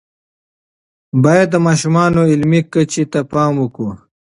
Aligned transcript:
باید 1.23 1.47
د 1.51 1.55
ماشومانو 1.67 2.19
علمی 2.31 2.61
کچې 2.73 3.03
ته 3.11 3.19
پام 3.31 3.53
وکړو. 3.59 3.91